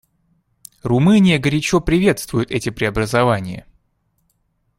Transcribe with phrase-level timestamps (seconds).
[0.81, 3.67] Румыния горячо приветствует эти преобразования.